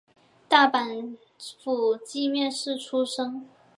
[0.49, 1.15] 大阪
[1.63, 3.45] 府箕面市出生。